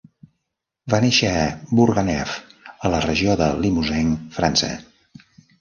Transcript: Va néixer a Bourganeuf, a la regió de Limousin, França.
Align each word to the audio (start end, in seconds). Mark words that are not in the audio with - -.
Va 0.93 0.99
néixer 1.03 1.29
a 1.41 1.43
Bourganeuf, 1.81 2.33
a 2.89 2.93
la 2.97 3.05
regió 3.07 3.39
de 3.43 3.53
Limousin, 3.67 4.13
França. 4.39 4.73